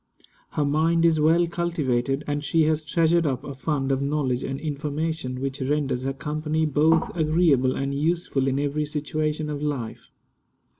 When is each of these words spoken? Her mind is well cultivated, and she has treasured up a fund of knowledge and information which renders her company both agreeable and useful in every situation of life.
Her 0.53 0.65
mind 0.65 1.05
is 1.05 1.19
well 1.19 1.45
cultivated, 1.45 2.23
and 2.25 2.43
she 2.43 2.63
has 2.63 2.83
treasured 2.83 3.27
up 3.27 3.43
a 3.43 3.53
fund 3.53 3.91
of 3.91 4.01
knowledge 4.01 4.41
and 4.41 4.59
information 4.59 5.39
which 5.39 5.61
renders 5.61 6.05
her 6.05 6.13
company 6.13 6.65
both 6.65 7.15
agreeable 7.15 7.75
and 7.75 7.93
useful 7.93 8.47
in 8.47 8.57
every 8.57 8.87
situation 8.87 9.47
of 9.47 9.61
life. 9.61 10.09